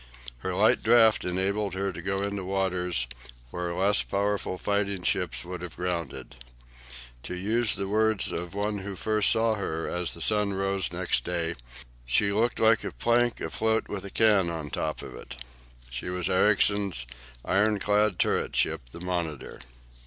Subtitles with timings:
[0.39, 3.05] Her light draught enabled her to go into waters
[3.51, 6.37] where less powerful fighting ships would have grounded.
[7.21, 11.23] To use the words of one who first saw her as the sun rose next
[11.23, 11.53] day,
[12.03, 15.35] she looked like a plank afloat with a can on top of it.
[15.91, 17.05] She was Ericsson's
[17.45, 19.59] ironclad turret ship, the "Monitor."